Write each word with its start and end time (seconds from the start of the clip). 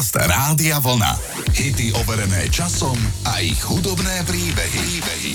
Podcast 0.00 0.32
Rádia 0.32 0.80
Vlna. 0.80 1.12
Hity 1.52 1.92
overené 1.92 2.48
časom 2.48 2.96
a 3.28 3.44
ich 3.44 3.60
hudobné 3.60 4.24
príbehy. 4.24 4.80
príbehy. 4.80 5.34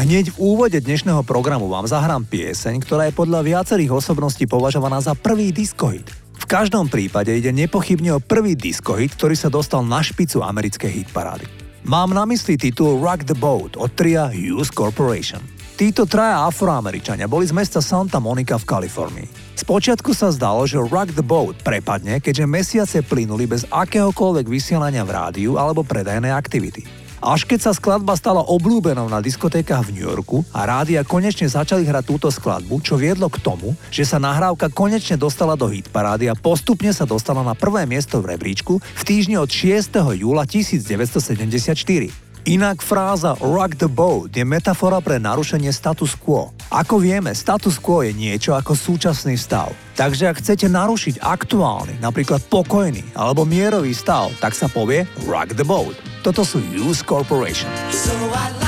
Hneď 0.00 0.32
v 0.32 0.36
úvode 0.48 0.80
dnešného 0.80 1.20
programu 1.28 1.68
vám 1.68 1.84
zahrám 1.84 2.24
pieseň, 2.24 2.88
ktorá 2.88 3.12
je 3.12 3.12
podľa 3.12 3.44
viacerých 3.44 3.92
osobností 3.92 4.48
považovaná 4.48 5.04
za 5.04 5.12
prvý 5.12 5.52
diskohit. 5.52 6.08
V 6.40 6.48
každom 6.48 6.88
prípade 6.88 7.36
ide 7.36 7.52
nepochybne 7.52 8.16
o 8.16 8.24
prvý 8.24 8.56
diskohit, 8.56 9.12
ktorý 9.12 9.36
sa 9.36 9.52
dostal 9.52 9.84
na 9.84 10.00
špicu 10.00 10.40
americkej 10.40 11.04
hitparády. 11.04 11.44
Mám 11.84 12.16
na 12.16 12.24
mysli 12.24 12.56
titul 12.56 13.04
Rock 13.04 13.28
the 13.28 13.36
Boat 13.36 13.76
od 13.76 13.92
tria 13.92 14.32
Hughes 14.32 14.72
Corporation. 14.72 15.44
Títo 15.78 16.10
traja 16.10 16.42
afroameričania 16.50 17.30
boli 17.30 17.46
z 17.46 17.54
mesta 17.54 17.78
Santa 17.78 18.18
Monica 18.18 18.58
v 18.58 18.66
Kalifornii. 18.66 19.54
Spočiatku 19.54 20.10
sa 20.10 20.34
zdalo, 20.34 20.66
že 20.66 20.74
Rock 20.74 21.14
the 21.14 21.22
Boat 21.22 21.54
prepadne, 21.62 22.18
keďže 22.18 22.50
mesiace 22.50 22.98
plynuli 23.06 23.46
bez 23.46 23.62
akéhokoľvek 23.70 24.50
vysielania 24.50 25.06
v 25.06 25.14
rádiu 25.14 25.54
alebo 25.54 25.86
predajnej 25.86 26.34
aktivity. 26.34 26.82
Až 27.22 27.46
keď 27.46 27.70
sa 27.70 27.72
skladba 27.78 28.18
stala 28.18 28.42
obľúbenou 28.42 29.06
na 29.06 29.22
diskotékach 29.22 29.86
v 29.86 29.94
New 29.94 30.06
Yorku 30.06 30.42
a 30.50 30.66
rádia 30.66 31.06
konečne 31.06 31.46
začali 31.46 31.86
hrať 31.86 32.10
túto 32.10 32.26
skladbu, 32.26 32.82
čo 32.82 32.98
viedlo 32.98 33.30
k 33.30 33.38
tomu, 33.38 33.78
že 33.94 34.02
sa 34.02 34.18
nahrávka 34.18 34.74
konečne 34.74 35.14
dostala 35.14 35.54
do 35.54 35.70
hitparády 35.70 36.26
a 36.26 36.34
postupne 36.34 36.90
sa 36.90 37.06
dostala 37.06 37.46
na 37.46 37.54
prvé 37.54 37.86
miesto 37.86 38.18
v 38.18 38.34
rebríčku 38.34 38.82
v 38.82 39.02
týždni 39.06 39.38
od 39.38 39.46
6. 39.46 39.94
júla 39.94 40.42
1974. 40.42 42.27
Inak 42.48 42.80
fráza 42.80 43.36
rock 43.44 43.76
the 43.76 43.84
boat 43.84 44.32
je 44.32 44.40
metafora 44.40 45.04
pre 45.04 45.20
narušenie 45.20 45.68
status 45.68 46.16
quo. 46.16 46.48
Ako 46.72 46.96
vieme, 46.96 47.36
status 47.36 47.76
quo 47.76 48.00
je 48.00 48.16
niečo 48.16 48.56
ako 48.56 48.72
súčasný 48.72 49.36
stav. 49.36 49.68
Takže 50.00 50.32
ak 50.32 50.40
chcete 50.40 50.64
narušiť 50.72 51.20
aktuálny, 51.20 52.00
napríklad 52.00 52.40
pokojný 52.48 53.04
alebo 53.12 53.44
mierový 53.44 53.92
stav, 53.92 54.32
tak 54.40 54.56
sa 54.56 54.64
povie 54.64 55.04
rock 55.28 55.60
the 55.60 55.66
boat. 55.68 55.92
Toto 56.24 56.40
sú 56.40 56.64
Use 56.72 57.04
Corporation. 57.04 57.68
So 57.92 58.16
Don't 58.32 58.67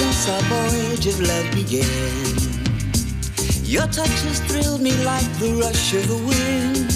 since 0.00 0.28
our 0.28 0.42
voyage 0.42 1.06
of 1.06 1.20
love 1.20 1.50
began, 1.54 1.84
your 3.64 3.86
touch 3.88 4.16
has 4.26 4.40
thrilled 4.40 4.80
me 4.80 4.92
like 5.04 5.30
the 5.38 5.52
rush 5.60 5.94
of 5.94 6.06
the 6.08 6.16
wind, 6.30 6.90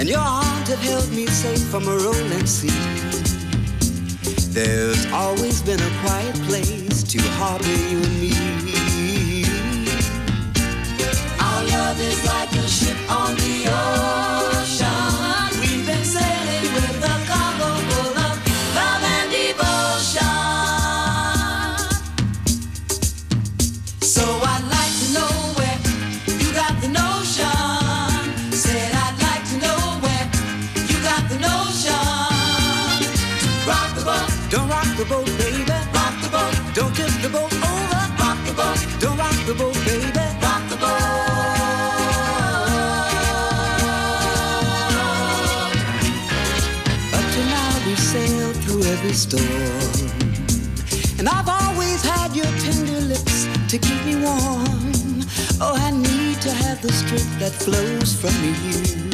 and 0.00 0.08
your 0.08 0.18
arms 0.18 0.68
have 0.68 0.80
held 0.80 1.08
me 1.12 1.26
safe 1.26 1.62
from 1.70 1.86
a 1.86 1.96
rolling 1.96 2.46
sea. 2.46 2.68
There's 4.50 5.06
always 5.12 5.60
been 5.62 5.80
a 5.80 5.92
quiet 6.02 6.34
place 6.48 7.02
to 7.02 7.18
harbor 7.38 7.78
you 7.90 7.98
and 7.98 8.20
me. 8.20 8.75
Love 11.96 12.06
is 12.06 12.26
like 12.26 12.52
a 12.52 12.68
ship 12.68 13.10
on 13.10 13.34
the 13.36 13.64
ocean. 13.68 14.45
Storm. 49.16 50.10
And 51.18 51.26
I've 51.26 51.48
always 51.48 52.04
had 52.04 52.36
your 52.36 52.50
tender 52.60 53.00
lips 53.00 53.48
to 53.70 53.78
keep 53.78 54.04
me 54.04 54.16
warm. 54.16 55.24
Oh, 55.58 55.74
I 55.74 55.90
need 55.90 56.40
to 56.42 56.52
have 56.52 56.82
the 56.82 56.92
strength 56.92 57.38
that 57.40 57.52
flows 57.52 58.12
from 58.12 58.36
you. 58.44 59.06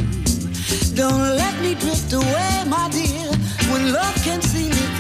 Don't 0.97 1.37
let 1.37 1.55
me 1.63 1.75
drift 1.77 2.13
away, 2.13 2.65
my 2.67 2.89
dear, 2.91 3.31
when 3.71 3.93
love 3.93 4.17
can 4.25 4.43
see 4.43 4.69
me 4.71 4.92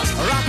Rock 0.00 0.39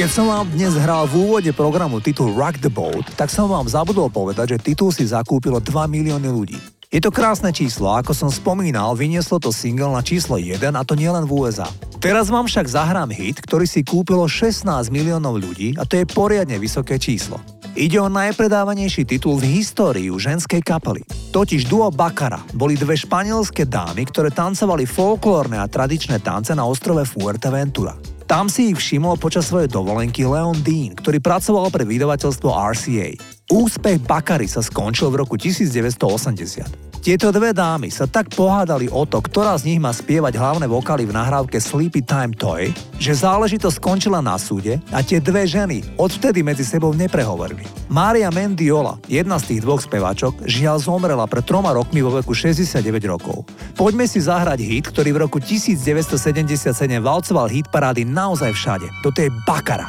Keď 0.00 0.08
som 0.08 0.32
vám 0.32 0.48
dnes 0.56 0.72
hral 0.80 1.04
v 1.12 1.28
úvode 1.28 1.52
programu 1.52 2.00
titul 2.00 2.32
Rock 2.32 2.56
the 2.64 2.72
Boat, 2.72 3.04
tak 3.20 3.28
som 3.28 3.52
vám 3.52 3.68
zabudol 3.68 4.08
povedať, 4.08 4.56
že 4.56 4.72
titul 4.72 4.88
si 4.96 5.04
zakúpilo 5.04 5.60
2 5.60 5.76
milióny 5.76 6.24
ľudí. 6.24 6.56
Je 6.88 7.04
to 7.04 7.12
krásne 7.12 7.52
číslo, 7.52 7.92
ako 7.92 8.16
som 8.16 8.32
spomínal, 8.32 8.96
vynieslo 8.96 9.36
to 9.36 9.52
single 9.52 9.92
na 9.92 10.00
číslo 10.00 10.40
1 10.40 10.56
a 10.56 10.82
to 10.88 10.96
nielen 10.96 11.28
v 11.28 11.44
USA. 11.44 11.68
Teraz 12.00 12.32
vám 12.32 12.48
však 12.48 12.64
zahrám 12.72 13.12
hit, 13.12 13.44
ktorý 13.44 13.68
si 13.68 13.84
kúpilo 13.84 14.24
16 14.24 14.64
miliónov 14.88 15.36
ľudí 15.36 15.76
a 15.76 15.84
to 15.84 16.00
je 16.00 16.08
poriadne 16.08 16.56
vysoké 16.56 16.96
číslo. 16.96 17.36
Ide 17.76 18.00
o 18.00 18.08
najpredávanejší 18.08 19.04
titul 19.04 19.36
v 19.36 19.60
histórii 19.60 20.08
ženskej 20.08 20.64
kapely. 20.64 21.04
Totiž 21.28 21.68
duo 21.68 21.92
Bakara 21.92 22.40
boli 22.56 22.72
dve 22.72 22.96
španielské 22.96 23.68
dámy, 23.68 24.08
ktoré 24.08 24.32
tancovali 24.32 24.88
folklórne 24.88 25.60
a 25.60 25.68
tradičné 25.68 26.24
tance 26.24 26.56
na 26.56 26.64
ostrove 26.64 27.04
Fuerteventura. 27.04 28.19
Tam 28.30 28.46
si 28.46 28.70
ich 28.70 28.78
všimol 28.78 29.18
počas 29.18 29.50
svojej 29.50 29.66
dovolenky 29.66 30.22
Leon 30.22 30.54
Dean, 30.62 30.94
ktorý 30.94 31.18
pracoval 31.18 31.66
pre 31.74 31.82
vydavateľstvo 31.82 32.46
RCA. 32.46 33.18
Úspech 33.50 34.06
Bakary 34.06 34.46
sa 34.46 34.62
skončil 34.62 35.10
v 35.10 35.26
roku 35.26 35.34
1980. 35.34 36.89
Tieto 37.00 37.32
dve 37.32 37.56
dámy 37.56 37.88
sa 37.88 38.04
tak 38.04 38.28
pohádali 38.28 38.92
o 38.92 39.08
to, 39.08 39.24
ktorá 39.24 39.56
z 39.56 39.72
nich 39.72 39.80
má 39.80 39.88
spievať 39.88 40.36
hlavné 40.36 40.68
vokály 40.68 41.08
v 41.08 41.16
nahrávke 41.16 41.56
Sleepy 41.56 42.04
Time 42.04 42.36
Toy, 42.36 42.76
že 43.00 43.16
záležitosť 43.16 43.80
skončila 43.80 44.20
na 44.20 44.36
súde 44.36 44.76
a 44.92 45.00
tie 45.00 45.16
dve 45.16 45.48
ženy 45.48 45.96
odvtedy 45.96 46.44
medzi 46.44 46.60
sebou 46.60 46.92
neprehovorili. 46.92 47.64
Mária 47.88 48.28
Mendiola, 48.28 49.00
jedna 49.08 49.40
z 49.40 49.56
tých 49.56 49.64
dvoch 49.64 49.80
spevačok, 49.80 50.44
žiaľ 50.44 50.76
zomrela 50.84 51.24
pred 51.24 51.40
troma 51.40 51.72
rokmi 51.72 52.04
vo 52.04 52.20
veku 52.20 52.36
69 52.36 52.84
rokov. 53.08 53.48
Poďme 53.80 54.04
si 54.04 54.20
zahrať 54.20 54.60
hit, 54.60 54.92
ktorý 54.92 55.16
v 55.16 55.20
roku 55.24 55.40
1977 55.40 56.68
valcoval 57.00 57.48
hit 57.48 57.64
parády 57.72 58.04
naozaj 58.04 58.52
všade. 58.52 58.92
Toto 59.00 59.24
je 59.24 59.32
Bakara. 59.48 59.88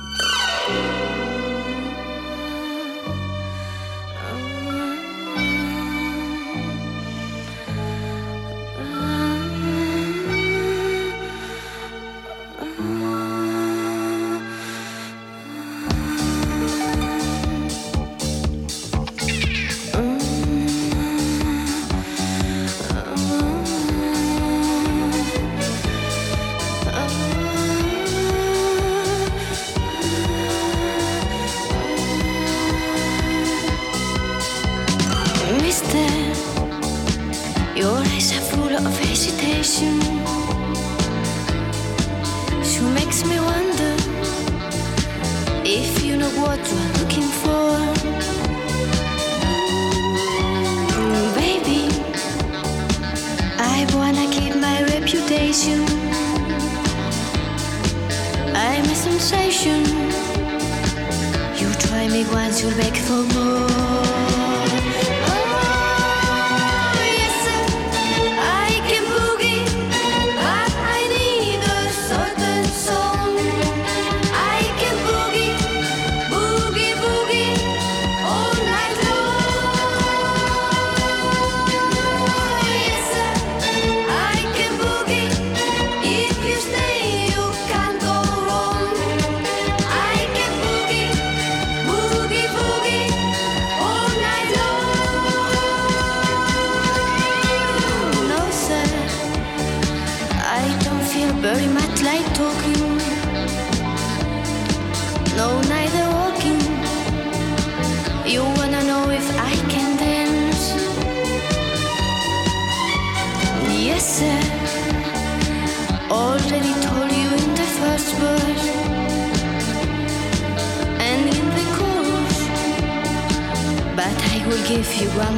Za 125.21 125.31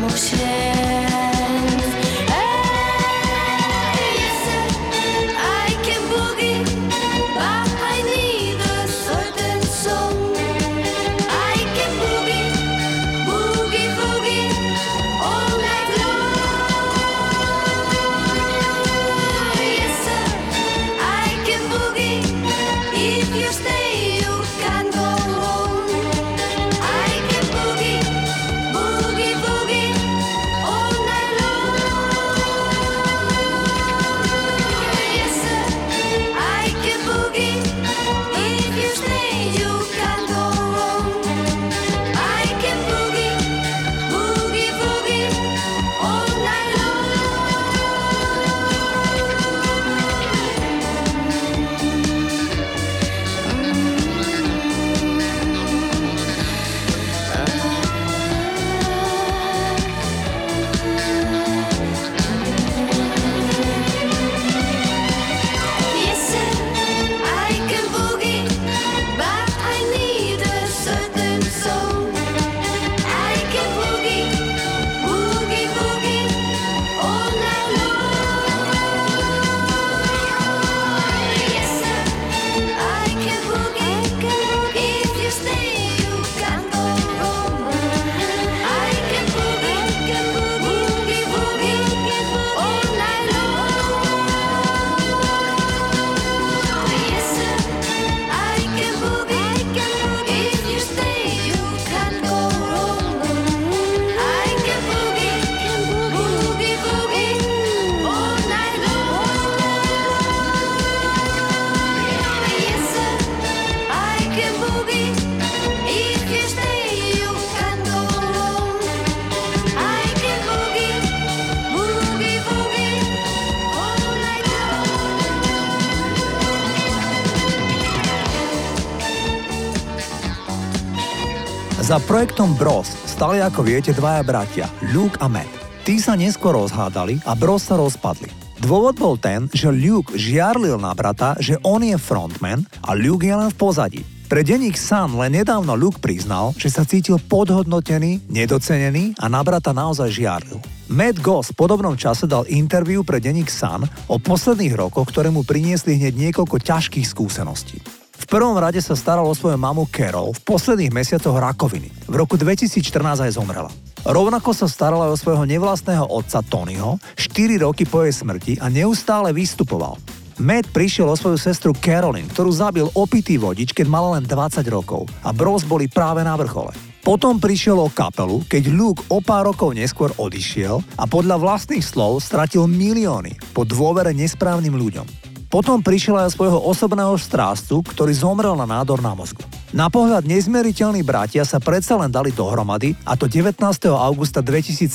projektom 132.23 132.55
Bros 132.55 132.87
stali 133.03 133.43
ako 133.43 133.67
viete 133.67 133.91
dvaja 133.91 134.23
bratia, 134.23 134.71
Luke 134.95 135.19
a 135.19 135.27
Matt. 135.27 135.51
Tí 135.83 135.99
sa 135.99 136.15
neskôr 136.15 136.55
rozhádali 136.55 137.19
a 137.27 137.35
Bros 137.35 137.67
sa 137.67 137.75
rozpadli. 137.75 138.31
Dôvod 138.63 138.95
bol 138.95 139.19
ten, 139.19 139.51
že 139.51 139.67
Luke 139.67 140.15
žiarlil 140.15 140.79
na 140.79 140.95
brata, 140.95 141.35
že 141.43 141.59
on 141.67 141.83
je 141.83 141.99
frontman 141.99 142.63
a 142.79 142.95
Luke 142.95 143.27
je 143.27 143.35
len 143.35 143.51
v 143.51 143.59
pozadí. 143.59 144.01
Pre 144.31 144.39
denník 144.39 144.79
Sun 144.79 145.19
len 145.19 145.35
nedávno 145.35 145.75
Luke 145.75 145.99
priznal, 145.99 146.55
že 146.55 146.71
sa 146.71 146.87
cítil 146.87 147.19
podhodnotený, 147.19 148.23
nedocenený 148.31 149.19
a 149.19 149.27
na 149.27 149.43
brata 149.43 149.75
naozaj 149.75 150.07
žiarlil. 150.15 150.63
Matt 150.95 151.19
Goss 151.19 151.51
v 151.51 151.59
podobnom 151.59 151.99
čase 151.99 152.23
dal 152.23 152.47
interviu 152.47 153.03
pre 153.03 153.19
denník 153.19 153.51
Sun 153.51 153.83
o 154.07 154.15
posledných 154.15 154.79
rokoch, 154.79 155.11
ktoré 155.11 155.27
mu 155.27 155.43
priniesli 155.43 155.99
hneď 155.99 156.31
niekoľko 156.31 156.55
ťažkých 156.55 157.03
skúseností. 157.03 158.02
Prvom 158.33 158.57
rade 158.57 158.81
sa 158.81 158.97
staral 158.97 159.29
o 159.29 159.37
svoju 159.37 159.61
mamu 159.61 159.85
Carol 159.93 160.33
v 160.33 160.41
posledných 160.41 160.89
mesiacoch 160.89 161.37
rakoviny. 161.37 161.93
V 162.09 162.17
roku 162.17 162.33
2014 162.33 163.29
aj 163.29 163.37
zomrela. 163.37 163.69
Rovnako 164.01 164.57
sa 164.57 164.65
starala 164.65 165.05
o 165.05 165.13
svojho 165.13 165.45
nevlastného 165.45 166.09
otca 166.09 166.41
Tonyho 166.41 166.97
4 167.13 167.61
roky 167.61 167.85
po 167.85 168.01
jej 168.01 168.09
smrti 168.09 168.57
a 168.57 168.73
neustále 168.73 169.29
vystupoval. 169.37 170.01
Matt 170.41 170.65
prišiel 170.73 171.13
o 171.13 171.13
svoju 171.13 171.37
sestru 171.37 171.77
Carolyn, 171.77 172.25
ktorú 172.25 172.49
zabil 172.49 172.89
opitý 172.97 173.37
vodič, 173.37 173.69
keď 173.69 173.85
mala 173.85 174.17
len 174.17 174.25
20 174.25 174.65
rokov 174.65 175.05
a 175.21 175.29
Bros 175.29 175.61
boli 175.61 175.85
práve 175.85 176.25
na 176.25 176.33
vrchole. 176.33 176.73
Potom 177.05 177.37
prišiel 177.37 177.77
o 177.77 177.93
kapelu, 177.93 178.41
keď 178.49 178.73
Luke 178.73 179.05
o 179.13 179.21
pár 179.21 179.53
rokov 179.53 179.77
neskôr 179.77 180.09
odišiel 180.17 180.81
a 180.97 181.05
podľa 181.05 181.37
vlastných 181.37 181.85
slov 181.85 182.25
stratil 182.25 182.65
milióny 182.65 183.53
po 183.53 183.61
dôvere 183.61 184.09
nesprávnym 184.09 184.73
ľuďom. 184.73 185.22
Potom 185.53 185.85
prišiel 185.85 186.17
aj 186.17 186.33
svojho 186.33 186.57
osobného 186.57 187.13
strástu, 187.13 187.85
ktorý 187.85 188.09
zomrel 188.09 188.57
na 188.57 188.65
nádor 188.65 189.05
na 189.05 189.13
mozgu. 189.13 189.45
Na 189.69 189.85
pohľad 189.85 190.25
nezmeriteľní 190.25 191.05
bratia 191.05 191.45
sa 191.45 191.61
predsa 191.61 191.93
len 191.93 192.09
dali 192.09 192.33
dohromady 192.33 192.97
a 193.05 193.13
to 193.13 193.29
19. 193.29 193.61
augusta 193.93 194.41
2017, 194.41 194.89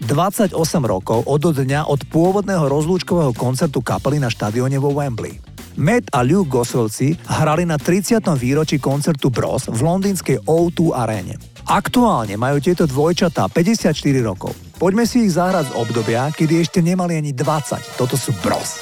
28 0.00 0.56
rokov 0.88 1.28
od 1.28 1.44
dňa 1.44 1.92
od 1.92 2.08
pôvodného 2.08 2.72
rozlúčkového 2.72 3.36
koncertu 3.36 3.84
kapely 3.84 4.16
na 4.16 4.32
štadióne 4.32 4.80
vo 4.80 4.96
Wembley. 4.96 5.36
Matt 5.76 6.08
a 6.16 6.24
Luke 6.24 6.48
Goswellci 6.48 7.12
hrali 7.28 7.68
na 7.68 7.76
30. 7.76 8.24
výročí 8.32 8.80
koncertu 8.80 9.28
Bros 9.28 9.68
v 9.68 9.76
londýnskej 9.76 10.48
O2 10.48 10.96
aréne. 10.96 11.36
Aktuálne 11.68 12.40
majú 12.40 12.64
tieto 12.64 12.88
dvojčatá 12.88 13.44
54 13.52 13.92
rokov. 14.24 14.56
Poďme 14.80 15.04
si 15.04 15.28
ich 15.28 15.36
zahrať 15.36 15.68
z 15.68 15.76
obdobia, 15.76 16.32
kedy 16.32 16.64
ešte 16.64 16.80
nemali 16.80 17.20
ani 17.20 17.36
20. 17.36 18.00
Toto 18.00 18.16
sú 18.16 18.32
Bros. 18.40 18.80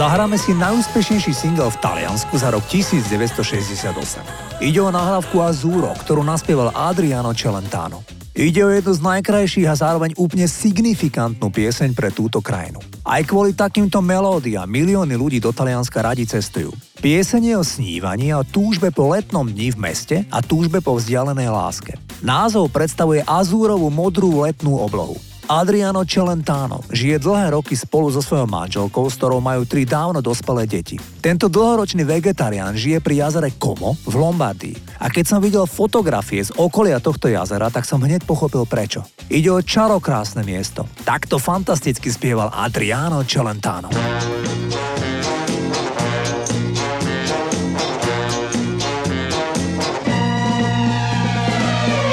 Zahráme 0.00 0.40
si 0.40 0.56
najúspešnejší 0.56 1.28
single 1.36 1.68
v 1.68 1.76
Taliansku 1.76 2.32
za 2.40 2.48
rok 2.48 2.64
1968. 2.72 4.64
Ide 4.64 4.80
o 4.80 4.88
nahrávku 4.88 5.44
Azuro, 5.44 5.92
ktorú 5.92 6.24
naspieval 6.24 6.72
Adriano 6.72 7.36
Celentano. 7.36 8.00
Ide 8.32 8.64
o 8.64 8.72
jednu 8.72 8.96
z 8.96 9.04
najkrajších 9.04 9.68
a 9.68 9.76
zároveň 9.76 10.16
úplne 10.16 10.48
signifikantnú 10.48 11.52
pieseň 11.52 11.92
pre 11.92 12.08
túto 12.08 12.40
krajinu. 12.40 12.80
Aj 13.04 13.20
kvôli 13.28 13.52
takýmto 13.52 14.00
melódiám 14.00 14.64
milióny 14.64 15.20
ľudí 15.20 15.36
do 15.36 15.52
Talianska 15.52 16.00
radi 16.00 16.24
cestujú. 16.24 16.72
Pieseň 17.04 17.52
je 17.52 17.54
o 17.60 17.64
snívaní 17.68 18.32
a 18.32 18.40
túžbe 18.40 18.88
po 18.88 19.12
letnom 19.12 19.44
dni 19.44 19.76
v 19.76 19.84
meste 19.84 20.16
a 20.32 20.40
túžbe 20.40 20.80
po 20.80 20.96
vzdialenej 20.96 21.52
láske. 21.52 22.00
Názov 22.24 22.72
predstavuje 22.72 23.20
azúrovú 23.28 23.92
modrú 23.92 24.48
letnú 24.48 24.80
oblohu. 24.80 25.20
Adriano 25.50 26.06
Celentano 26.06 26.78
žije 26.94 27.18
dlhé 27.18 27.50
roky 27.50 27.74
spolu 27.74 28.06
so 28.14 28.22
svojou 28.22 28.46
manželkou, 28.46 29.10
s 29.10 29.18
ktorou 29.18 29.42
majú 29.42 29.66
tri 29.66 29.82
dávno 29.82 30.22
dospelé 30.22 30.62
deti. 30.62 30.94
Tento 31.18 31.50
dlhoročný 31.50 32.06
vegetarián 32.06 32.78
žije 32.78 33.02
pri 33.02 33.26
jazere 33.26 33.50
Como 33.58 33.98
v 33.98 34.14
Lombardii. 34.14 34.78
A 35.02 35.10
keď 35.10 35.24
som 35.26 35.42
videl 35.42 35.66
fotografie 35.66 36.46
z 36.46 36.54
okolia 36.54 37.02
tohto 37.02 37.26
jazera, 37.26 37.66
tak 37.66 37.82
som 37.82 37.98
hneď 37.98 38.22
pochopil 38.30 38.62
prečo. 38.62 39.02
Ide 39.26 39.50
o 39.50 39.58
čarokrásne 39.58 40.46
miesto. 40.46 40.86
Takto 41.02 41.42
fantasticky 41.42 42.14
spieval 42.14 42.54
Adriano 42.54 43.26
Celentano. 43.26 43.90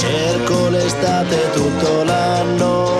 Cerco 0.01 0.57
l'estate 0.73 1.37
tutto 1.53 2.01
l'anno 2.01 2.96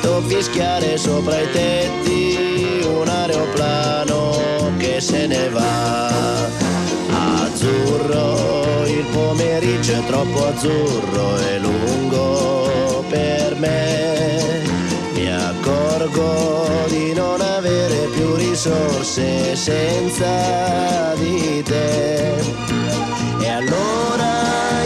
Sento 0.00 0.22
fischiare 0.28 0.96
sopra 0.96 1.40
i 1.40 1.50
tetti 1.50 2.86
un 2.86 3.08
aeroplano 3.08 4.72
che 4.76 5.00
se 5.00 5.26
ne 5.26 5.48
va. 5.48 6.46
Azzurro, 7.42 8.84
il 8.86 9.04
pomeriggio 9.10 9.94
è 9.94 10.04
troppo 10.06 10.46
azzurro 10.46 11.38
e 11.40 11.58
lungo 11.58 13.04
per 13.08 13.56
me 13.56 14.62
accorgo 15.32 16.86
di 16.86 17.12
non 17.12 17.40
avere 17.40 18.06
più 18.12 18.36
risorse 18.36 19.56
senza 19.56 21.12
di 21.16 21.60
te. 21.64 22.36
E 23.40 23.48
allora 23.48 24.30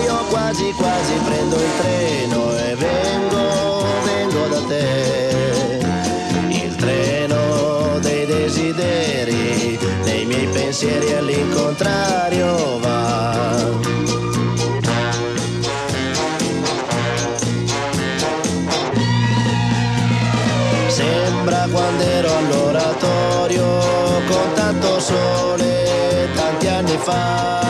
io 0.04 0.25
quasi 0.31 0.73
quasi 0.73 1.12
prendo. 1.26 1.57
Il 1.57 1.71
treno 1.81 2.31
pensieri 10.73 11.12
all'incontrario 11.12 12.79
va. 12.79 13.57
Sembra 20.88 21.69
quando 21.71 22.02
ero 22.02 22.37
all'oratorio 22.38 23.64
con 24.26 24.52
tanto 24.55 24.99
sole 24.99 26.31
tanti 26.35 26.69
anni 26.69 26.97
fa. 26.97 27.62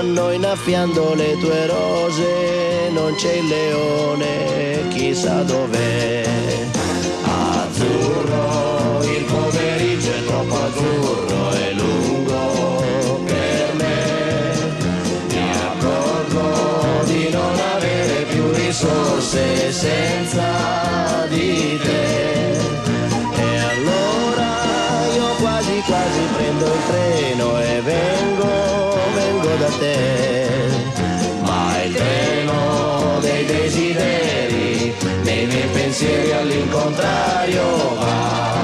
Stanno 0.00 0.32
innaffiando 0.32 1.12
le 1.12 1.36
tue 1.36 1.66
rose, 1.66 2.88
non 2.90 3.14
c'è 3.16 3.34
il 3.34 3.46
leone, 3.48 4.88
chissà 4.88 5.42
dov'è. 5.42 6.24
Azzurro, 7.22 9.02
il 9.02 9.24
pomeriggio 9.24 10.10
è 10.10 10.24
troppo 10.24 10.54
azzurro 10.54 11.52
e 11.52 11.72
lungo 11.74 13.20
per 13.26 13.74
me. 13.74 14.54
Mi 15.28 15.50
accorgo 15.68 17.04
di 17.04 17.28
non 17.28 17.60
avere 17.74 18.22
più 18.22 18.52
risorse 18.52 19.70
senza 19.70 21.26
di 21.28 21.78
te. 21.78 22.52
E 23.36 23.58
allora 23.68 24.48
io 25.14 25.34
quasi 25.40 25.82
quasi 25.84 26.20
prendo 26.36 26.64
il 26.64 26.80
treno 26.88 27.60
e 27.60 27.80
vengo, 27.82 28.69
quien 35.90 35.94
sigue 35.94 36.34
al 36.34 36.70
contrario 36.70 37.62
va. 38.00 38.59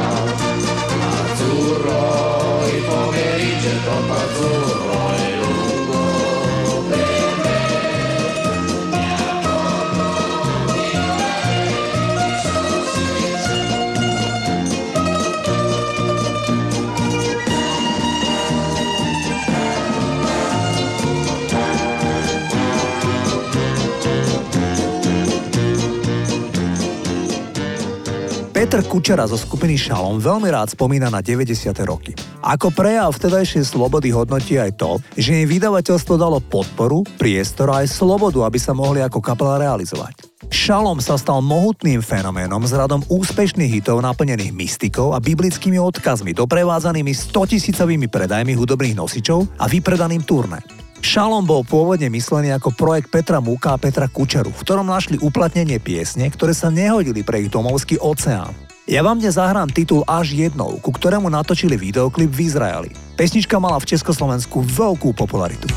Peter 28.76 28.92
Kučera 28.92 29.24
zo 29.24 29.40
skupiny 29.40 29.72
Šalom 29.72 30.20
veľmi 30.20 30.52
rád 30.52 30.76
spomína 30.76 31.08
na 31.08 31.24
90. 31.24 31.48
roky. 31.88 32.12
Ako 32.44 32.68
prejav 32.68 33.08
vtedajšej 33.16 33.72
slobody 33.72 34.12
hodnotí 34.12 34.60
aj 34.60 34.76
to, 34.76 35.00
že 35.16 35.32
jej 35.32 35.48
vydavateľstvo 35.48 36.20
dalo 36.20 36.44
podporu, 36.44 37.00
priestor 37.16 37.72
a 37.72 37.80
aj 37.80 37.88
slobodu, 37.88 38.44
aby 38.44 38.60
sa 38.60 38.76
mohli 38.76 39.00
ako 39.00 39.24
kapela 39.24 39.56
realizovať. 39.56 40.28
Šalom 40.52 41.00
sa 41.00 41.16
stal 41.16 41.40
mohutným 41.40 42.04
fenoménom 42.04 42.60
s 42.68 42.76
radom 42.76 43.00
úspešných 43.08 43.80
hitov 43.80 44.04
naplnených 44.04 44.52
mystikou 44.52 45.16
a 45.16 45.24
biblickými 45.24 45.80
odkazmi 45.80 46.36
doprevádzanými 46.36 47.16
100 47.16 47.56
tisícovými 47.56 48.12
predajmi 48.12 48.52
hudobných 48.52 48.92
nosičov 48.92 49.56
a 49.56 49.72
vypredaným 49.72 50.20
turné. 50.28 50.60
Šalom 51.06 51.46
bol 51.46 51.62
pôvodne 51.62 52.10
myslený 52.10 52.50
ako 52.58 52.74
projekt 52.74 53.14
Petra 53.14 53.38
Múka 53.38 53.70
a 53.70 53.78
Petra 53.78 54.10
Kučeru, 54.10 54.50
v 54.50 54.58
ktorom 54.66 54.90
našli 54.90 55.22
uplatnenie 55.22 55.78
piesne, 55.78 56.26
ktoré 56.26 56.50
sa 56.50 56.66
nehodili 56.66 57.22
pre 57.22 57.46
ich 57.46 57.48
domovský 57.54 58.02
oceán. 58.02 58.50
Ja 58.90 59.06
vám 59.06 59.22
dnes 59.22 59.38
zahrám 59.38 59.70
titul 59.70 60.02
Až 60.02 60.34
jednou, 60.34 60.82
ku 60.82 60.90
ktorému 60.90 61.30
natočili 61.30 61.78
videoklip 61.78 62.34
v 62.34 62.50
Izraeli. 62.50 62.90
Pesnička 63.14 63.62
mala 63.62 63.78
v 63.78 63.86
Československu 63.94 64.66
veľkú 64.66 65.14
popularitu. 65.14 65.70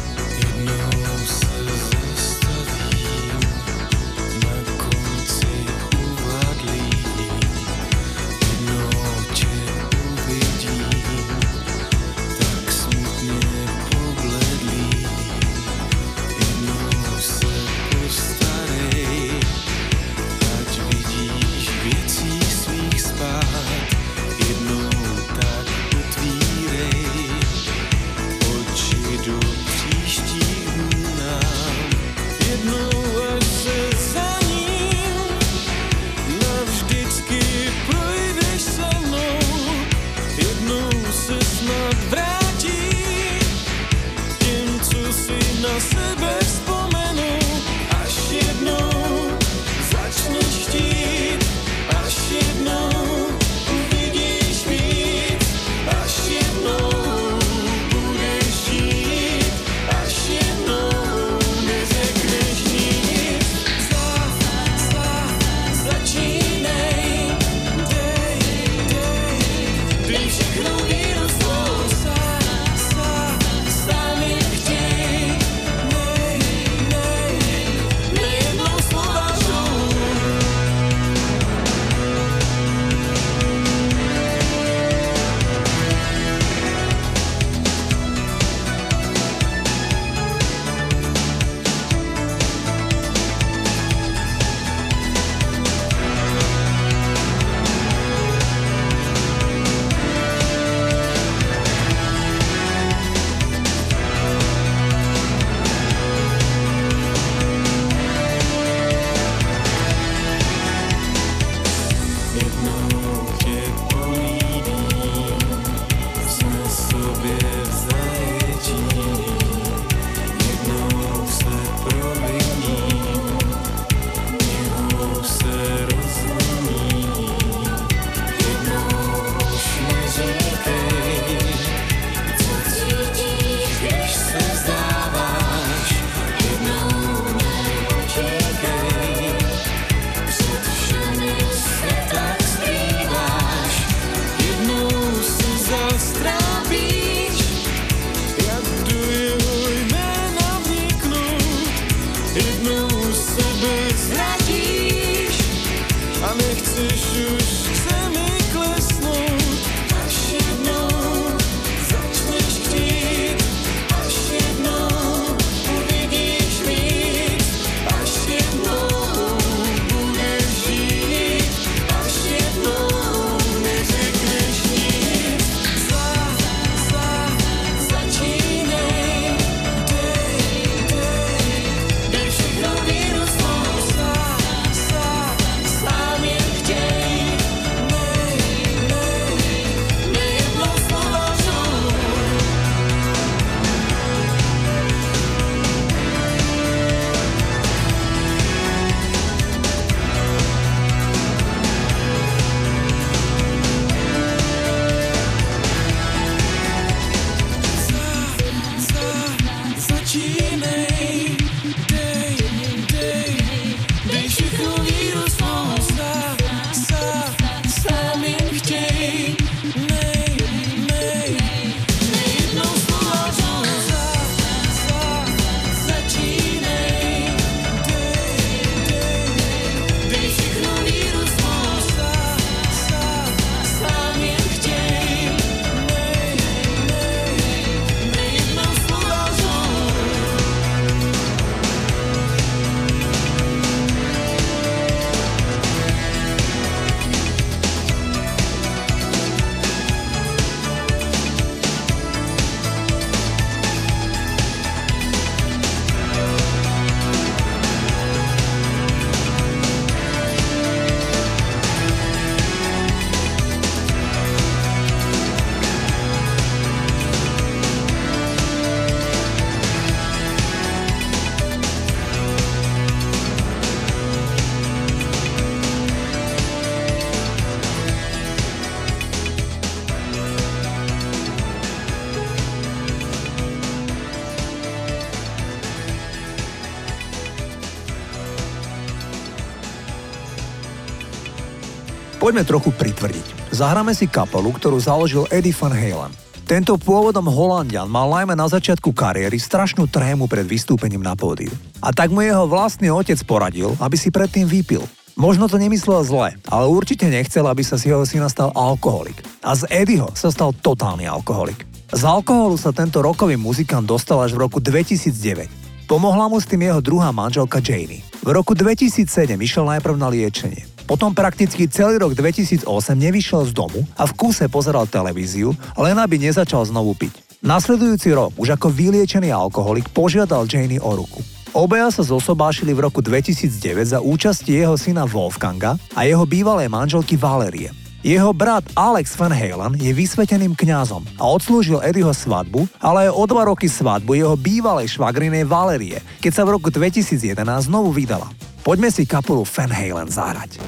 Poďme 292.29 292.45
trochu 292.45 292.69
pritvrdiť. 292.69 293.49
Zahráme 293.49 293.89
si 293.97 294.05
kapelu, 294.05 294.53
ktorú 294.53 294.77
založil 294.77 295.25
Eddie 295.33 295.49
Van 295.49 295.73
Halen. 295.73 296.13
Tento 296.45 296.77
pôvodom 296.77 297.25
Holandian 297.25 297.89
mal 297.89 298.05
najmä 298.05 298.37
na 298.37 298.45
začiatku 298.45 298.93
kariéry 298.93 299.41
strašnú 299.41 299.89
trému 299.89 300.29
pred 300.29 300.45
vystúpením 300.45 301.01
na 301.01 301.17
pódiu. 301.17 301.49
A 301.81 301.89
tak 301.89 302.13
mu 302.13 302.21
jeho 302.21 302.45
vlastný 302.45 302.93
otec 302.93 303.17
poradil, 303.25 303.73
aby 303.81 303.97
si 303.97 304.13
predtým 304.13 304.45
vypil. 304.45 304.85
Možno 305.17 305.49
to 305.49 305.57
nemyslel 305.57 306.05
zle, 306.05 306.37
ale 306.45 306.65
určite 306.69 307.09
nechcel, 307.09 307.49
aby 307.49 307.65
sa 307.65 307.81
z 307.81 307.97
jeho 307.97 308.05
syna 308.05 308.29
stal 308.29 308.53
alkoholik. 308.53 309.25
A 309.41 309.57
z 309.57 309.65
Eddieho 309.73 310.13
sa 310.13 310.29
stal 310.29 310.53
totálny 310.53 311.09
alkoholik. 311.09 311.65
Z 311.89 312.05
alkoholu 312.05 312.61
sa 312.61 312.69
tento 312.69 313.01
rokový 313.01 313.41
muzikant 313.41 313.89
dostal 313.89 314.21
až 314.21 314.37
v 314.37 314.45
roku 314.45 314.61
2009. 314.61 315.89
Pomohla 315.89 316.29
mu 316.29 316.37
s 316.37 316.45
tým 316.45 316.61
jeho 316.61 316.77
druhá 316.77 317.09
manželka 317.09 317.57
Janie. 317.57 318.05
V 318.21 318.29
roku 318.29 318.53
2007 318.53 319.33
išiel 319.33 319.65
najprv 319.65 319.97
na 319.97 320.13
liečenie. 320.13 320.69
Potom 320.89 321.13
prakticky 321.13 321.69
celý 321.69 322.02
rok 322.02 322.17
2008 322.17 322.65
nevyšiel 322.97 323.45
z 323.45 323.54
domu 323.54 323.86
a 323.93 324.10
v 324.10 324.15
kúse 324.17 324.41
pozeral 324.49 324.89
televíziu, 324.89 325.54
len 325.78 325.93
aby 325.93 326.17
nezačal 326.17 326.65
znovu 326.65 326.97
piť. 326.97 327.13
Nasledujúci 327.45 328.10
rok 328.10 328.34
už 328.41 328.58
ako 328.58 328.73
vyliečený 328.73 329.30
alkoholik 329.30 329.86
požiadal 329.93 330.49
Janie 330.49 330.82
o 330.82 330.97
ruku. 330.97 331.21
Obaja 331.54 331.93
sa 331.93 332.02
zosobášili 332.02 332.73
v 332.73 332.89
roku 332.89 333.06
2009 333.06 333.93
za 333.93 334.02
účasti 334.02 334.58
jeho 334.58 334.73
syna 334.82 335.06
Wolfganga 335.06 335.78
a 335.93 336.10
jeho 336.10 336.25
bývalej 336.25 336.73
manželky 336.73 337.13
Valerie. 337.13 337.69
Jeho 338.02 338.34
brat 338.34 338.65
Alex 338.73 339.13
Van 339.13 339.34
Halen 339.34 339.78
je 339.78 339.93
vysveteným 339.93 340.58
kňazom 340.58 341.06
a 341.19 341.23
odslúžil 341.30 341.86
Eddieho 341.86 342.15
svadbu, 342.15 342.65
ale 342.82 343.12
aj 343.12 343.13
o 343.13 343.23
dva 343.30 343.45
roky 343.45 343.69
svadbu 343.69 344.17
jeho 344.17 344.34
bývalej 344.39 344.97
švagrinej 344.97 345.45
Valerie, 345.45 346.02
keď 346.17 346.32
sa 346.34 346.43
v 346.49 346.58
roku 346.58 346.73
2011 346.73 347.38
znovu 347.67 347.93
vydala. 347.93 348.32
Poďme 348.69 348.93
si 348.93 349.01
kapelu 349.10 349.41
Van 349.49 349.73
Halen 349.73 350.13
zahrať. 350.13 350.62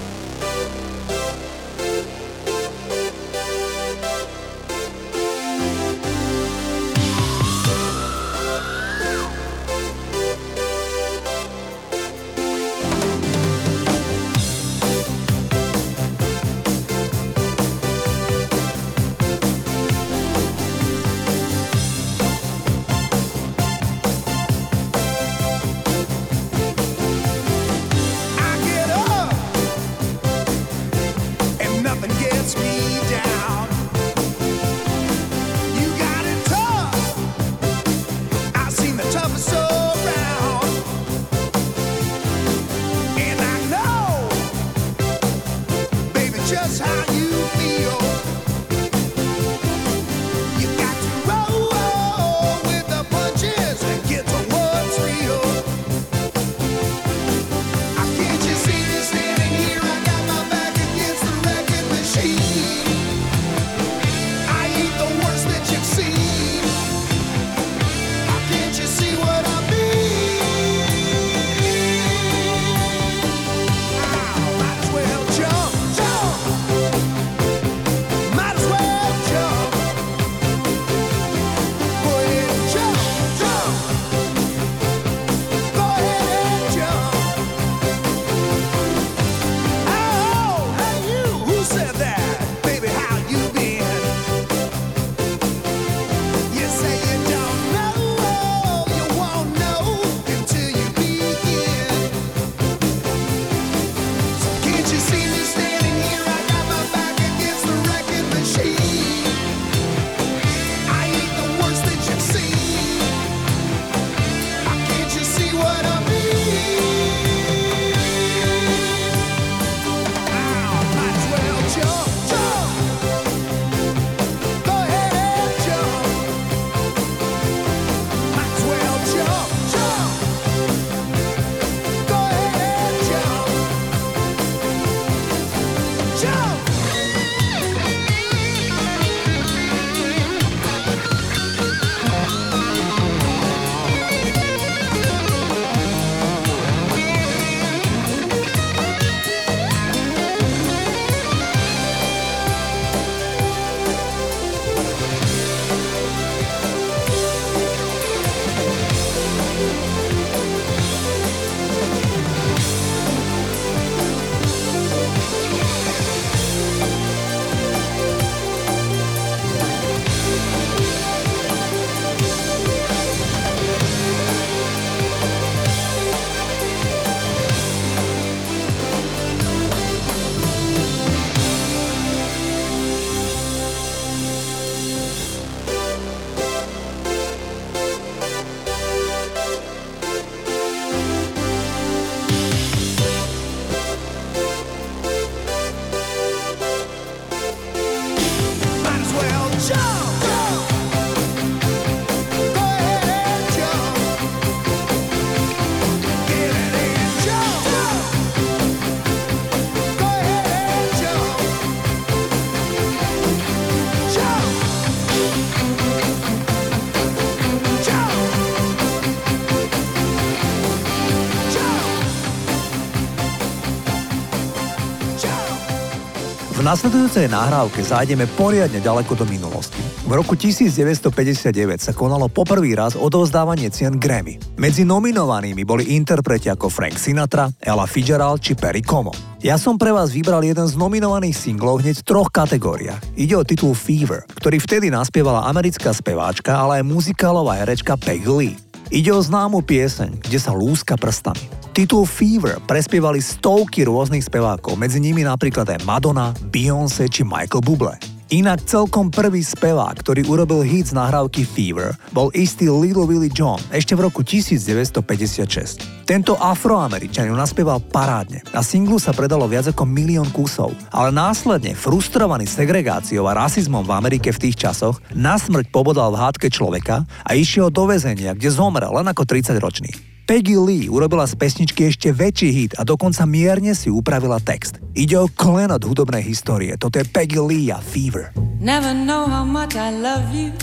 V 226.62 226.70
nasledujúcej 226.70 227.26
nahrávke 227.26 227.82
zájdeme 227.82 228.30
poriadne 228.38 228.78
ďaleko 228.86 229.18
do 229.18 229.26
minulosti. 229.26 229.82
V 230.06 230.14
roku 230.14 230.38
1959 230.38 231.50
sa 231.82 231.90
konalo 231.90 232.30
poprvý 232.30 232.78
raz 232.78 232.94
odovzdávanie 232.94 233.74
cien 233.74 233.98
Grammy. 233.98 234.38
Medzi 234.62 234.86
nominovanými 234.86 235.66
boli 235.66 235.98
interpreti 235.98 236.54
ako 236.54 236.70
Frank 236.70 237.02
Sinatra, 237.02 237.50
Ella 237.58 237.90
Fitzgerald 237.90 238.46
či 238.46 238.54
Perry 238.54 238.86
Como. 238.86 239.10
Ja 239.42 239.58
som 239.58 239.82
pre 239.82 239.90
vás 239.90 240.14
vybral 240.14 240.46
jeden 240.46 240.70
z 240.70 240.78
nominovaných 240.78 241.34
singlov 241.34 241.82
hneď 241.82 242.06
v 242.06 242.06
troch 242.06 242.30
kategóriách. 242.30 243.18
Ide 243.18 243.34
o 243.34 243.42
titul 243.42 243.74
Fever, 243.74 244.22
ktorý 244.30 244.62
vtedy 244.62 244.94
naspievala 244.94 245.50
americká 245.50 245.90
speváčka, 245.90 246.62
ale 246.62 246.86
aj 246.86 246.94
muzikálová 246.94 247.58
herečka 247.58 247.98
Peggy 247.98 248.30
Lee. 248.30 248.71
Ide 248.92 249.08
o 249.16 249.24
známu 249.24 249.64
pieseň, 249.64 250.20
kde 250.20 250.36
sa 250.36 250.52
lúska 250.52 251.00
prstami. 251.00 251.40
Titul 251.72 252.04
Fever 252.04 252.60
prespievali 252.68 253.24
stovky 253.24 253.88
rôznych 253.88 254.20
spevákov, 254.20 254.76
medzi 254.76 255.00
nimi 255.00 255.24
napríklad 255.24 255.64
aj 255.64 255.88
Madonna, 255.88 256.36
Beyoncé 256.52 257.08
či 257.08 257.24
Michael 257.24 257.64
Bublé. 257.64 257.96
Inak 258.32 258.64
celkom 258.64 259.12
prvý 259.12 259.44
spevák, 259.44 260.08
ktorý 260.08 260.24
urobil 260.24 260.64
hit 260.64 260.88
z 260.88 260.96
nahrávky 260.96 261.44
Fever, 261.44 262.00
bol 262.16 262.32
istý 262.32 262.72
Little 262.72 263.04
Willie 263.04 263.28
John 263.28 263.60
ešte 263.76 263.92
v 263.92 264.08
roku 264.08 264.24
1956. 264.24 266.08
Tento 266.08 266.40
afroameričan 266.40 267.28
ju 267.28 267.36
naspieval 267.36 267.84
parádne. 267.84 268.40
Na 268.56 268.64
singlu 268.64 269.04
sa 269.04 269.12
predalo 269.12 269.52
viac 269.52 269.68
ako 269.76 269.84
milión 269.84 270.32
kusov, 270.32 270.72
ale 270.96 271.12
následne, 271.12 271.76
frustrovaný 271.76 272.48
segregáciou 272.48 273.28
a 273.28 273.36
rasizmom 273.36 273.84
v 273.84 274.00
Amerike 274.00 274.32
v 274.32 274.48
tých 274.48 274.64
časoch, 274.64 275.04
na 275.12 275.36
smrť 275.36 275.68
pobodal 275.68 276.16
v 276.16 276.24
hádke 276.24 276.48
človeka 276.48 277.04
a 277.28 277.36
išiel 277.36 277.68
do 277.68 277.84
väzenia, 277.84 278.32
kde 278.32 278.48
zomrel 278.48 278.96
len 278.96 279.12
ako 279.12 279.28
30 279.28 279.60
ročný. 279.60 280.11
Peggy 280.32 280.56
Lee 280.56 280.88
urobila 280.88 281.28
z 281.28 281.36
pesničky 281.36 281.92
ešte 281.92 282.16
väčší 282.16 282.56
hit 282.56 282.72
a 282.80 282.88
dokonca 282.88 283.28
mierne 283.28 283.76
si 283.76 283.92
upravila 283.92 284.40
text. 284.40 284.80
Ide 284.96 285.20
o 285.20 285.28
klenot 285.28 285.84
hudobnej 285.84 286.24
histórie. 286.24 286.80
Toto 286.80 287.04
je 287.04 287.04
Peggy 287.04 287.36
Lee 287.36 287.68
a 287.68 287.84
Fever. 287.84 288.32
Never 288.56 288.96
know 288.96 289.28
how 289.28 289.44
much 289.44 289.76
I 289.76 289.92
love 289.92 290.32
you 290.32 290.56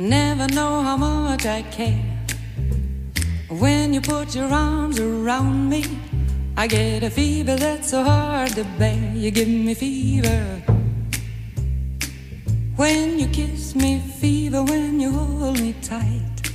Never 0.00 0.48
know 0.48 0.80
how 0.80 0.96
much 0.96 1.44
I 1.44 1.60
care 1.68 2.00
When 3.52 3.92
you 3.92 4.00
put 4.00 4.32
your 4.32 4.48
arms 4.48 4.96
around 4.96 5.68
me 5.68 5.84
I 6.56 6.72
get 6.72 7.04
a 7.04 7.12
fever 7.12 7.60
that's 7.60 7.92
so 7.92 8.00
hard 8.00 8.56
to 8.56 8.64
bear 8.80 9.12
You 9.12 9.28
give 9.28 9.52
me 9.52 9.76
fever 9.76 10.40
When 12.80 13.20
you 13.20 13.28
kiss 13.28 13.76
me, 13.76 14.00
fever 14.16 14.64
when 14.64 14.96
you 14.96 15.12
hold 15.12 15.60
me 15.60 15.76
tight 15.84 16.48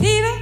Fever 0.00 0.41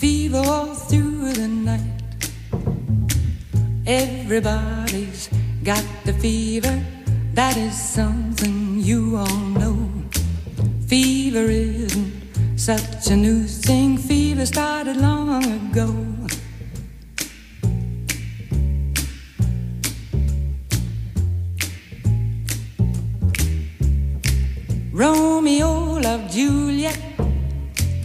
fever 0.00 0.38
all 0.46 0.74
through 0.74 1.30
the 1.34 1.46
night. 1.46 2.02
Everybody's 3.86 5.28
got 5.62 5.84
the 6.06 6.14
fever, 6.14 6.82
that 7.34 7.58
is 7.58 7.78
something 7.78 8.78
you 8.78 9.18
all 9.18 9.40
know. 9.60 9.90
Fever 10.86 11.50
isn't 11.50 12.12
such 12.56 13.08
a 13.08 13.16
new 13.16 13.44
thing, 13.44 13.98
fever 13.98 14.46
started 14.46 14.96
long 14.96 15.44
ago. 15.44 15.94
Romeo 24.92 26.00
loved 26.00 26.32
Juliet 26.32 27.09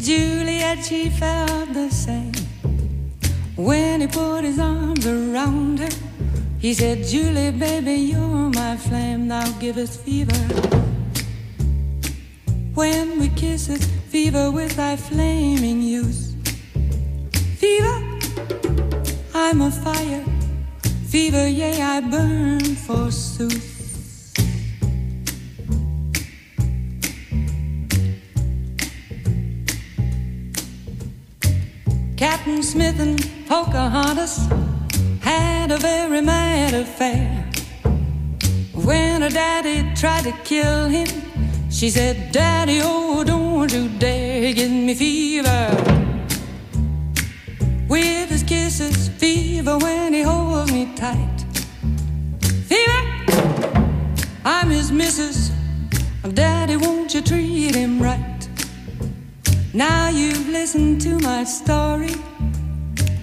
Juliet, 0.06 0.86
she 0.86 1.10
felt 1.10 1.74
the 1.74 1.90
same. 1.90 2.32
When 3.56 4.02
he 4.02 4.08
put 4.08 4.44
his 4.44 4.60
arms 4.60 5.08
around 5.08 5.80
her, 5.80 5.90
he 6.60 6.76
said, 6.76 7.08
Julie, 7.08 7.50
baby, 7.50 7.96
you're 8.14 8.52
my 8.54 8.78
flame, 8.78 9.28
now 9.28 9.50
give 9.60 9.78
us 9.78 9.98
fever. 9.98 10.38
When 12.76 13.20
we 13.20 13.30
kiss 13.30 13.68
it, 13.70 13.84
fever 14.12 14.52
with 14.52 14.76
thy 14.76 14.96
flaming 14.96 15.82
youth. 15.82 16.36
Fever, 17.58 17.98
I'm 19.34 19.62
a 19.62 19.72
fire. 19.72 20.24
Fever, 21.08 21.48
yea, 21.48 21.82
I 21.82 22.02
burn 22.02 22.60
forsooth. 22.60 23.75
Captain 32.46 32.62
Smith 32.62 33.00
and 33.00 33.48
Pocahontas 33.48 34.48
had 35.22 35.72
a 35.72 35.78
very 35.78 36.22
mad 36.22 36.76
affair. 36.76 37.44
When 38.72 39.24
her 39.24 39.30
daddy 39.30 39.92
tried 39.96 40.26
to 40.26 40.32
kill 40.44 40.86
him, 40.86 41.08
she 41.72 41.90
said, 41.90 42.32
Daddy, 42.32 42.82
oh, 42.84 43.24
don't 43.24 43.74
you 43.74 43.90
dare 43.98 44.54
give 44.54 44.70
me 44.70 44.94
fever. 44.94 45.72
With 47.90 48.30
his 48.30 48.44
kisses, 48.44 49.10
fever 49.18 49.80
when 49.80 50.14
he 50.14 50.22
holds 50.22 50.72
me 50.72 50.94
tight. 50.96 51.46
Fever, 52.70 53.02
I'm 54.46 54.70
his 54.70 54.92
missus. 54.92 55.50
Daddy, 56.36 56.78
won't 56.78 57.12
you 57.12 57.22
treat 57.22 57.74
him 57.74 58.00
right? 58.00 58.48
Now 59.74 60.10
you've 60.10 60.48
listened 60.50 61.02
to 61.02 61.18
my 61.18 61.44
story. 61.44 62.14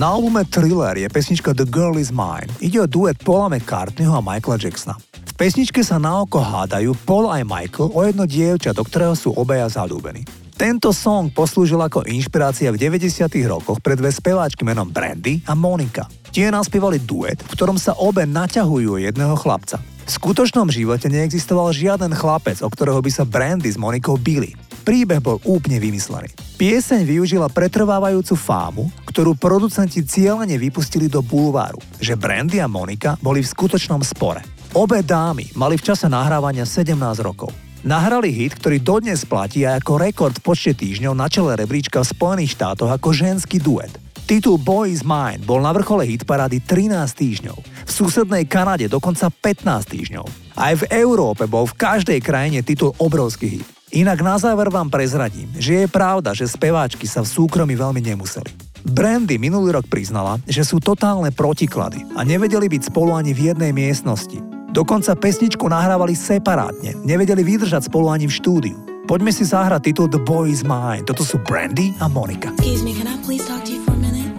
Na 0.00 0.16
albume 0.16 0.48
Thriller 0.48 0.96
je 0.96 1.04
pesnička 1.12 1.52
The 1.52 1.68
Girl 1.68 2.00
Is 2.00 2.08
Mine. 2.08 2.48
Ide 2.64 2.80
o 2.80 2.88
duet 2.88 3.20
Paula 3.20 3.52
McCartneyho 3.52 4.16
a 4.16 4.24
Michaela 4.24 4.56
Jacksona. 4.56 4.96
V 5.12 5.32
pesničke 5.36 5.84
sa 5.84 6.00
na 6.00 6.24
oko 6.24 6.40
hádajú 6.40 6.96
Paul 7.04 7.28
aj 7.28 7.44
Michael 7.44 7.92
o 7.92 8.00
jedno 8.08 8.24
dievča, 8.24 8.72
do 8.72 8.80
ktorého 8.80 9.12
sú 9.12 9.36
obaja 9.36 9.68
zalúbení. 9.68 10.24
Tento 10.56 10.96
song 10.96 11.28
poslúžil 11.28 11.76
ako 11.76 12.08
inšpirácia 12.08 12.72
v 12.72 12.80
90. 12.80 13.28
rokoch 13.44 13.84
pre 13.84 13.92
dve 13.92 14.08
speváčky 14.08 14.64
menom 14.64 14.88
Brandy 14.88 15.44
a 15.44 15.52
Monika. 15.52 16.08
Tie 16.32 16.48
naspievali 16.48 16.96
duet, 17.04 17.36
v 17.36 17.52
ktorom 17.52 17.76
sa 17.76 17.92
obe 18.00 18.24
naťahujú 18.24 19.04
jedného 19.04 19.36
chlapca. 19.36 19.84
V 19.84 20.10
skutočnom 20.16 20.72
živote 20.72 21.12
neexistoval 21.12 21.76
žiaden 21.76 22.16
chlapec, 22.16 22.56
o 22.64 22.72
ktorého 22.72 23.04
by 23.04 23.12
sa 23.12 23.28
Brandy 23.28 23.68
s 23.68 23.76
Monikou 23.76 24.16
bili. 24.16 24.56
Príbeh 24.80 25.20
bol 25.20 25.36
úplne 25.44 25.76
vymyslený. 25.76 26.32
Pieseň 26.56 27.04
využila 27.04 27.52
pretrvávajúcu 27.52 28.34
fámu, 28.36 28.88
ktorú 29.08 29.36
producenti 29.36 30.00
cieľene 30.00 30.56
vypustili 30.56 31.08
do 31.08 31.20
bulváru, 31.20 31.80
že 32.00 32.16
Brandy 32.16 32.60
a 32.60 32.68
Monika 32.68 33.20
boli 33.20 33.44
v 33.44 33.50
skutočnom 33.52 34.00
spore. 34.00 34.40
Obe 34.72 35.04
dámy 35.04 35.52
mali 35.58 35.76
v 35.76 35.84
čase 35.84 36.08
nahrávania 36.08 36.64
17 36.64 36.96
rokov. 37.20 37.50
Nahrali 37.80 38.28
hit, 38.28 38.60
ktorý 38.60 38.76
dodnes 38.76 39.24
platí 39.24 39.64
aj 39.64 39.80
ako 39.80 39.92
rekord 39.96 40.36
v 40.36 40.44
počte 40.44 40.76
týždňov 40.76 41.16
na 41.16 41.32
čele 41.32 41.56
rebríčka 41.56 42.04
v 42.04 42.12
Spojených 42.12 42.60
štátoch 42.60 42.92
ako 42.92 43.08
ženský 43.08 43.56
duet. 43.56 43.90
Titul 44.28 44.60
Boy 44.60 44.94
is 44.94 45.02
Mine 45.02 45.42
bol 45.42 45.58
na 45.58 45.72
vrchole 45.74 46.06
hitparády 46.06 46.62
13 46.62 46.92
týždňov, 46.92 47.58
v 47.58 47.90
susednej 47.90 48.44
Kanade 48.46 48.86
dokonca 48.86 49.26
15 49.32 49.64
týždňov. 49.90 50.26
Aj 50.54 50.76
v 50.76 50.86
Európe 50.92 51.48
bol 51.50 51.66
v 51.66 51.74
každej 51.74 52.20
krajine 52.22 52.62
titul 52.62 52.94
obrovský 53.00 53.58
hit. 53.58 53.79
Inak 53.90 54.22
na 54.22 54.38
záver 54.38 54.70
vám 54.70 54.86
prezradím, 54.86 55.50
že 55.58 55.82
je 55.82 55.86
pravda, 55.90 56.30
že 56.30 56.46
speváčky 56.46 57.10
sa 57.10 57.26
v 57.26 57.30
súkromí 57.34 57.74
veľmi 57.74 57.98
nemuseli. 57.98 58.46
Brandy 58.86 59.34
minulý 59.34 59.74
rok 59.74 59.90
priznala, 59.90 60.38
že 60.46 60.62
sú 60.62 60.78
totálne 60.78 61.34
protiklady 61.34 62.06
a 62.14 62.22
nevedeli 62.22 62.70
byť 62.70 62.86
spolu 62.86 63.18
ani 63.18 63.34
v 63.34 63.50
jednej 63.50 63.74
miestnosti. 63.74 64.38
Dokonca 64.70 65.18
pesničku 65.18 65.66
nahrávali 65.66 66.14
separátne, 66.14 67.02
nevedeli 67.02 67.42
vydržať 67.42 67.90
spolu 67.90 68.14
ani 68.14 68.30
v 68.30 68.36
štúdiu. 68.38 68.78
Poďme 69.10 69.34
si 69.34 69.42
zahrať 69.42 69.90
titul 69.90 70.06
The 70.06 70.22
Boy 70.22 70.54
Is 70.54 70.62
Mine. 70.62 71.02
Toto 71.02 71.26
sú 71.26 71.42
Brandy 71.42 71.90
a 71.98 72.06
Monika. 72.06 72.54
Excuse 72.62 72.86
me, 72.86 72.94
can 72.94 73.10
I 73.10 73.18
please 73.26 73.42
talk 73.42 73.66
to 73.66 73.74
you 73.74 73.82
for 73.82 73.98
a 73.98 73.98
minute? 73.98 74.30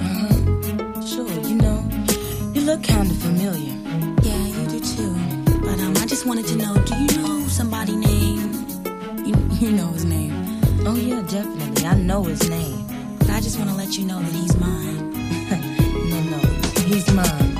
Uh-huh. 0.00 0.32
Sure, 1.04 1.28
you 1.44 1.60
know, 1.60 1.76
you 2.56 2.64
look 2.64 2.80
kind 2.80 3.04
of 3.04 3.20
familiar. 3.20 3.76
Yeah, 4.24 4.44
you 4.48 4.64
do 4.72 4.80
too. 4.80 5.12
But 5.60 5.76
um, 5.76 5.92
I 6.00 6.08
just 6.08 6.24
wanted 6.24 6.48
to 6.48 6.56
know, 6.56 6.72
do 6.88 6.96
you 6.96 7.20
know 7.20 7.44
somebody 7.52 8.00
named... 8.00 8.53
You, 9.24 9.34
you 9.52 9.72
know 9.72 9.88
his 9.88 10.04
name. 10.04 10.32
Oh 10.86 10.96
yeah, 10.96 11.22
definitely. 11.22 11.86
I 11.86 11.94
know 11.94 12.24
his 12.24 12.46
name. 12.50 12.86
I 13.30 13.40
just 13.40 13.58
want 13.58 13.70
to 13.70 13.76
let 13.76 13.96
you 13.96 14.04
know 14.04 14.20
that 14.20 14.32
he's 14.32 14.54
mine. 14.58 15.10
no, 16.10 16.20
no, 16.30 16.38
he's 16.84 17.10
mine. 17.12 17.53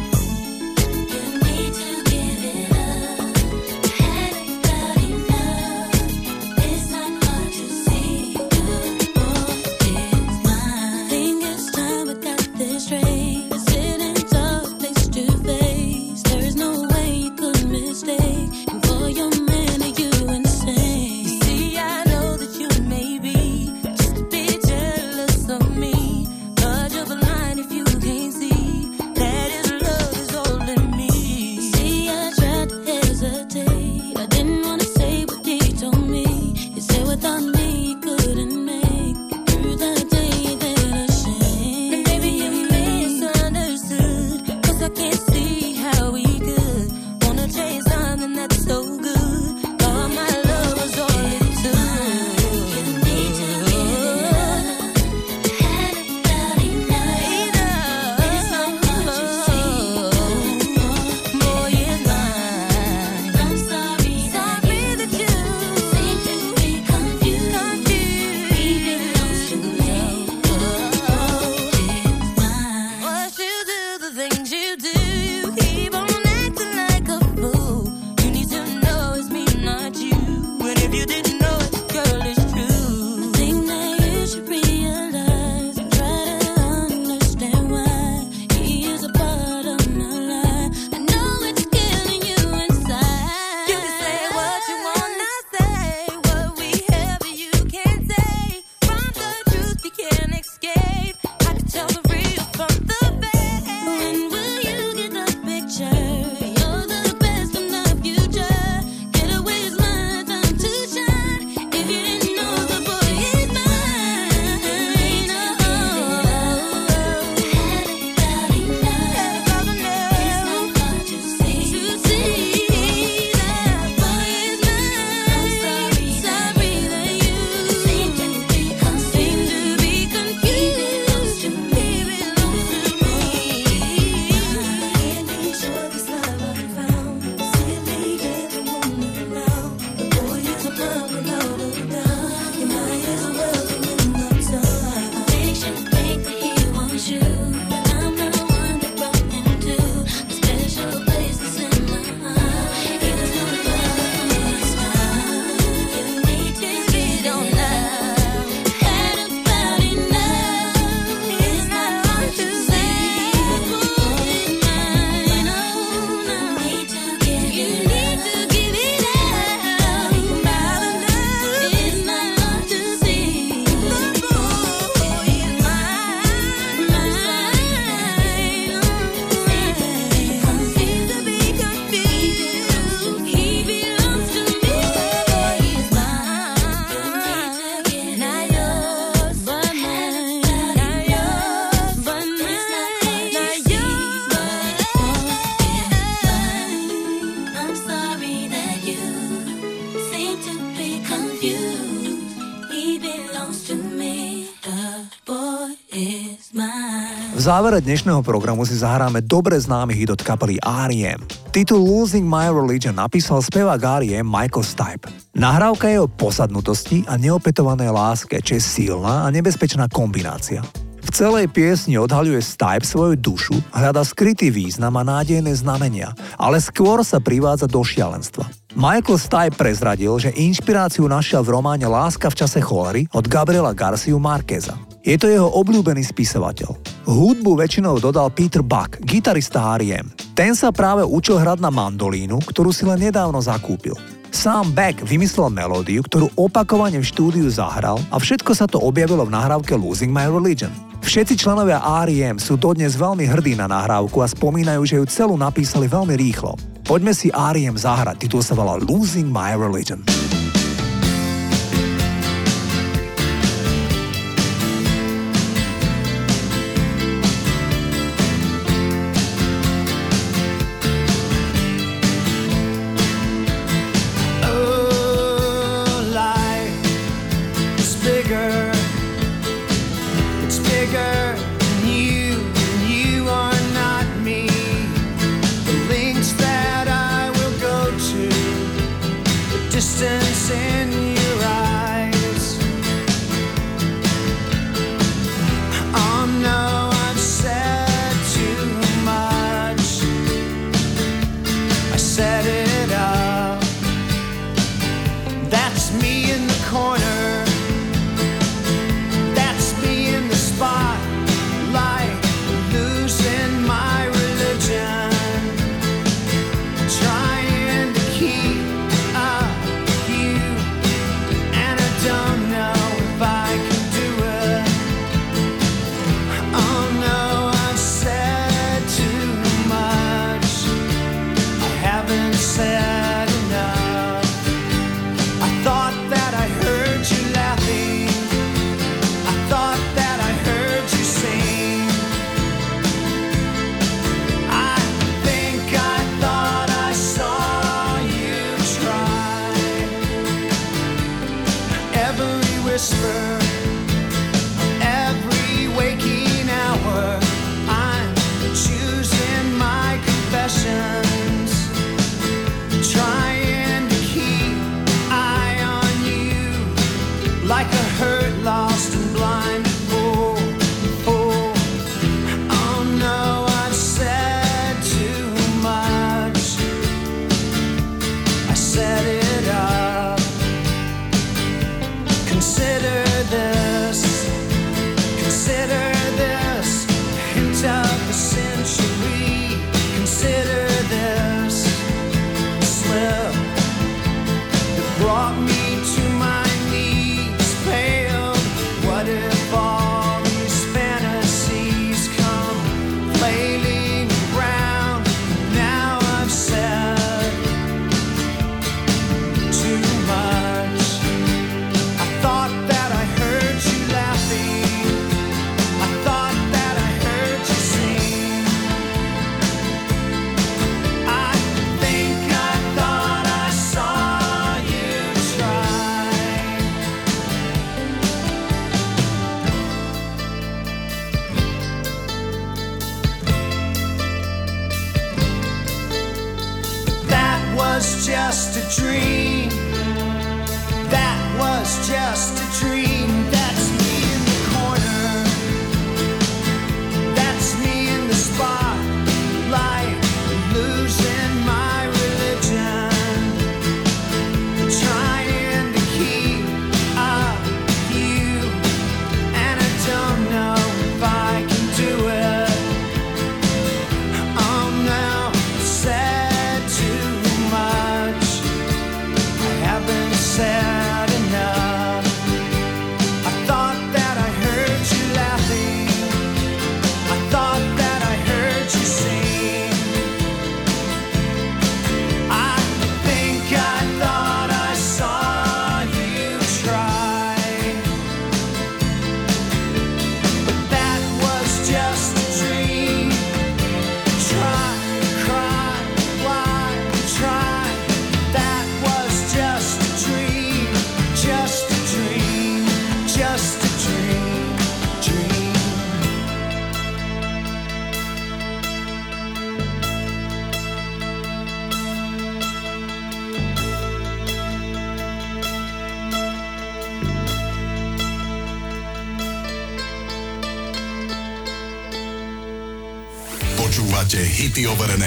Závere 207.75 207.91
dnešného 207.91 208.23
programu 208.23 208.63
si 208.63 208.79
zahráme 208.79 209.19
dobre 209.19 209.59
známy 209.59 209.99
hit 209.99 210.07
od 210.07 210.23
kapely 210.23 210.63
R.E.M. 210.63 211.19
Titul 211.51 211.83
Losing 211.83 212.23
My 212.23 212.47
Religion 212.47 212.95
napísal 212.95 213.43
spevák 213.43 213.83
R.E.M. 214.07 214.23
Michael 214.23 214.63
Stipe. 214.63 215.11
Nahrávka 215.35 215.91
je 215.91 215.99
o 215.99 216.07
posadnutosti 216.07 217.03
a 217.11 217.19
neopetovanej 217.19 217.91
láske, 217.91 218.39
čo 218.39 218.55
je 218.55 218.63
silná 218.63 219.27
a 219.27 219.29
nebezpečná 219.35 219.91
kombinácia. 219.91 220.63
V 221.03 221.11
celej 221.11 221.51
piesni 221.51 221.99
odhaľuje 221.99 222.47
Stipe 222.47 222.87
svoju 222.87 223.19
dušu, 223.19 223.59
hľada 223.75 224.07
skrytý 224.07 224.55
význam 224.55 224.95
a 224.95 225.03
nádejné 225.03 225.51
znamenia, 225.59 226.15
ale 226.39 226.63
skôr 226.63 227.03
sa 227.03 227.19
privádza 227.19 227.67
do 227.67 227.83
šialenstva. 227.83 228.47
Michael 228.75 229.23
Stipe 229.23 229.55
prezradil, 229.55 230.11
že 230.19 230.35
inšpiráciu 230.35 231.07
našiel 231.07 231.47
v 231.47 231.55
románe 231.55 231.87
Láska 231.87 232.27
v 232.27 232.43
čase 232.43 232.59
cholery 232.59 233.07
od 233.15 233.31
Gabriela 233.31 233.71
Garciu 233.71 234.19
Marqueza. 234.19 234.75
Je 235.07 235.15
to 235.15 235.31
jeho 235.31 235.47
obľúbený 235.47 236.03
spisovateľ. 236.03 236.75
Hudbu 237.07 237.55
väčšinou 237.55 238.03
dodal 238.03 238.35
Peter 238.35 238.67
Buck, 238.67 238.99
gitarista 239.07 239.79
R.E.M. 239.79 240.11
Ten 240.35 240.59
sa 240.59 240.75
práve 240.75 241.07
učil 241.07 241.39
hrať 241.39 241.63
na 241.63 241.71
mandolínu, 241.71 242.43
ktorú 242.43 242.75
si 242.75 242.83
len 242.83 242.99
nedávno 242.99 243.39
zakúpil. 243.39 243.95
Sám 244.35 244.75
Beck 244.75 245.07
vymyslel 245.07 245.55
melódiu, 245.55 246.03
ktorú 246.03 246.35
opakovane 246.35 246.99
v 246.99 247.07
štúdiu 247.07 247.47
zahral 247.47 248.03
a 248.11 248.19
všetko 248.19 248.59
sa 248.59 248.67
to 248.67 248.83
objavilo 248.83 249.23
v 249.23 249.39
nahrávke 249.39 249.79
Losing 249.79 250.11
My 250.11 250.27
Religion. 250.27 250.75
Všetci 251.05 251.37
členovia 251.37 251.85
R.E.M. 251.85 252.41
sú 252.41 252.57
dodnes 252.57 252.97
veľmi 252.97 253.29
hrdí 253.29 253.53
na 253.61 253.69
nahrávku 253.69 254.25
a 254.25 254.27
spomínajú, 254.27 254.83
že 254.89 254.97
ju 254.97 255.05
celú 255.05 255.37
napísali 255.37 255.85
veľmi 255.85 256.17
rýchlo. 256.17 256.57
Poďme 256.81 257.13
si 257.13 257.29
R.E.M. 257.29 257.77
zahrať, 257.77 258.25
titul 258.25 258.41
sa 258.41 258.57
volá 258.57 258.81
Losing 258.81 259.29
My 259.29 259.53
Religion. 259.53 260.01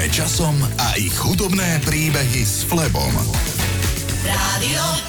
Časom 0.07 0.55
a 0.63 0.87
ich 0.95 1.15
hudobné 1.15 1.79
príbehy 1.83 2.43
s 2.43 2.63
Flebom. 2.63 3.11
Rádio. 4.23 5.06